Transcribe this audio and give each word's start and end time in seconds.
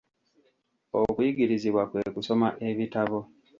Okuyigirizibwa 1.01 1.83
kwe 1.89 2.03
kusoma 2.15 2.47
ebitabo. 2.69 3.19